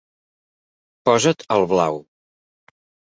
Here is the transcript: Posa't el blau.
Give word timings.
Posa't 1.09 1.45
el 1.57 1.67
blau. 1.73 1.99